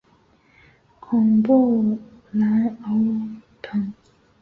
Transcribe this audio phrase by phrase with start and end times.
[0.99, 1.99] 孔布
[2.31, 3.93] 兰欧蓬。